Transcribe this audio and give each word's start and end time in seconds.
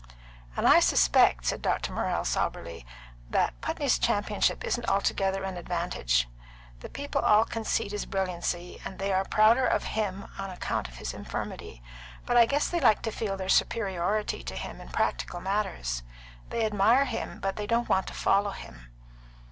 "And 0.57 0.67
I 0.67 0.79
suspect," 0.79 1.45
said 1.45 1.61
Dr. 1.61 1.93
Morrell 1.93 2.25
soberly, 2.25 2.87
"that 3.29 3.61
Putney's 3.61 3.99
championship 3.99 4.63
isn't 4.65 4.89
altogether 4.89 5.43
an 5.43 5.57
advantage. 5.57 6.27
The 6.79 6.89
people 6.89 7.21
all 7.21 7.45
concede 7.45 7.91
his 7.91 8.07
brilliancy, 8.07 8.79
and 8.83 8.97
they 8.97 9.13
are 9.13 9.23
prouder 9.23 9.63
of 9.63 9.83
him 9.83 10.25
on 10.39 10.49
account 10.49 10.87
of 10.87 10.97
his 10.97 11.13
infirmity; 11.13 11.83
but 12.25 12.35
I 12.35 12.47
guess 12.47 12.67
they 12.67 12.79
like 12.79 13.03
to 13.03 13.11
feel 13.11 13.37
their 13.37 13.47
superiority 13.47 14.41
to 14.45 14.55
him 14.55 14.81
in 14.81 14.89
practical 14.89 15.39
matters. 15.39 16.01
They 16.49 16.65
admire 16.65 17.05
him, 17.05 17.39
but 17.39 17.55
they 17.57 17.67
don't 17.67 17.87
want 17.87 18.07
to 18.07 18.15
follow 18.15 18.49
him." 18.49 18.91